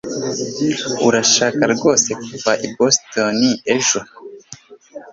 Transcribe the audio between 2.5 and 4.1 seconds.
i Boston ejo